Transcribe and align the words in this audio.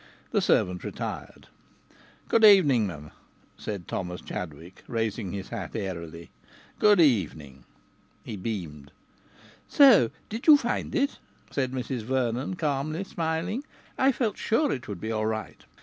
The 0.31 0.41
servant 0.41 0.83
retired. 0.83 1.47
"Good 2.27 2.43
evening, 2.43 2.87
m'm," 2.87 3.11
said 3.55 3.87
Thomas 3.87 4.19
Chadwick, 4.19 4.83
raising 4.87 5.31
his 5.31 5.49
hat 5.49 5.75
airily. 5.75 6.31
"Good 6.79 6.99
evening." 6.99 7.65
He 8.23 8.35
beamed. 8.35 8.91
"So 9.67 10.09
you 10.31 10.39
did 10.39 10.59
find 10.59 10.95
it?" 10.95 11.19
said 11.51 11.71
Mrs 11.71 12.01
Vernon, 12.01 12.55
calmly 12.55 13.03
smiling. 13.03 13.63
"I 13.95 14.11
felt 14.11 14.39
sure 14.39 14.71
it 14.71 14.87
would 14.87 14.99
be 15.01 15.11
all 15.11 15.27
right." 15.27 15.63